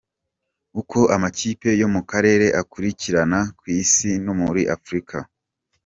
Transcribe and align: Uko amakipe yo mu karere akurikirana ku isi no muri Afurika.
Uko 0.81 0.99
amakipe 1.15 1.69
yo 1.81 1.87
mu 1.93 2.01
karere 2.09 2.45
akurikirana 2.61 3.39
ku 3.57 3.63
isi 3.79 4.09
no 4.25 4.33
muri 4.41 4.61
Afurika. 4.75 5.17